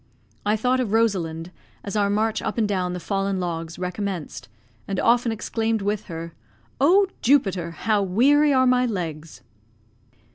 I 0.47 0.55
thought 0.55 0.79
of 0.79 0.93
Rosalind, 0.93 1.51
as 1.83 1.95
our 1.95 2.09
march 2.09 2.41
up 2.41 2.57
and 2.57 2.67
down 2.67 2.93
the 2.93 2.99
fallen 2.99 3.39
logs 3.39 3.77
recommenced, 3.77 4.49
and 4.87 4.99
often 4.99 5.31
exclaimed 5.31 5.83
with 5.83 6.05
her, 6.05 6.33
"Oh, 6.79 7.05
Jupiter! 7.21 7.69
how 7.69 8.01
weary 8.01 8.51
are 8.51 8.65
my 8.65 8.87
legs!" 8.87 9.43